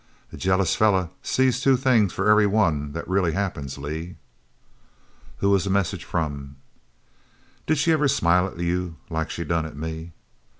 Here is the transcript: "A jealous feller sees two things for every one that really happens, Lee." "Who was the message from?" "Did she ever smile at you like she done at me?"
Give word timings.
"A 0.33 0.35
jealous 0.37 0.73
feller 0.73 1.09
sees 1.21 1.61
two 1.61 1.77
things 1.77 2.11
for 2.11 2.27
every 2.27 2.47
one 2.47 2.93
that 2.93 3.07
really 3.07 3.33
happens, 3.33 3.77
Lee." 3.77 4.15
"Who 5.37 5.51
was 5.51 5.65
the 5.65 5.69
message 5.69 6.05
from?" 6.05 6.55
"Did 7.67 7.77
she 7.77 7.91
ever 7.91 8.07
smile 8.07 8.47
at 8.47 8.57
you 8.57 8.95
like 9.11 9.29
she 9.29 9.43
done 9.43 9.67
at 9.67 9.77
me?" 9.77 10.13